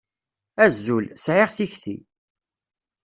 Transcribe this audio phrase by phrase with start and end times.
[0.63, 1.97] Azul, sεiɣ tikti.